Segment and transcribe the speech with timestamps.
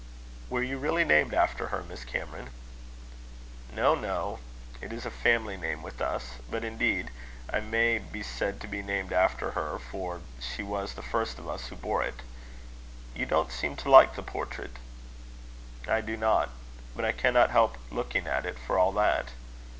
[0.49, 2.49] "Were you really named after her, Miss Cameron?"
[3.71, 4.39] "No, no.
[4.81, 6.37] It is a family name with us.
[6.49, 7.11] But, indeed,
[7.53, 11.47] I may be said to be named after her, for she was the first of
[11.47, 12.21] us who bore it.
[13.13, 14.77] You don't seem to like the portrait."
[15.87, 16.49] "I do not;
[16.95, 19.29] but I cannot help looking at it, for all that."